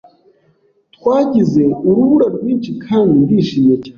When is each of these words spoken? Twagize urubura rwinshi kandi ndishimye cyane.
Twagize 0.95 1.63
urubura 1.87 2.25
rwinshi 2.35 2.71
kandi 2.85 3.13
ndishimye 3.23 3.75
cyane. 3.77 3.89